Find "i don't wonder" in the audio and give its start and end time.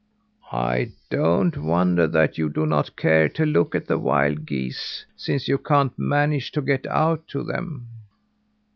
0.51-2.07